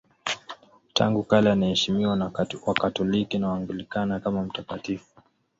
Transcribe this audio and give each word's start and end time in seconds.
Tangu 0.93 1.23
kale 1.23 1.51
anaheshimiwa 1.51 2.15
na 2.15 2.25
Wakatoliki 2.65 3.39
na 3.39 3.47
Waanglikana 3.49 4.19
kama 4.19 4.43
mtakatifu. 4.43 5.09